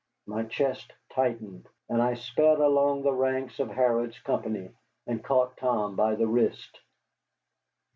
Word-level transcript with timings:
My 0.25 0.41
chest 0.45 0.93
tightened, 1.13 1.67
and 1.87 2.01
I 2.01 2.15
sped 2.15 2.59
along 2.59 3.03
the 3.03 3.13
ranks 3.13 3.57
to 3.57 3.67
Harrod's 3.67 4.17
company 4.17 4.71
and 5.05 5.23
caught 5.23 5.57
Tom 5.57 5.95
by 5.95 6.15
the 6.15 6.25
wrist. 6.25 6.79